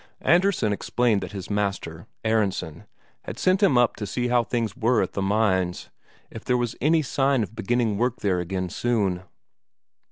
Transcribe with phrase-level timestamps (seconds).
[0.25, 2.87] Andresen explained that his master, Aronsen,
[3.25, 5.91] had sent him up to see how things were at the mines,
[6.31, 9.21] if there was any sign of beginning work there again soon.